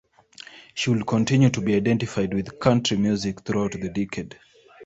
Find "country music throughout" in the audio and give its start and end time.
2.59-3.73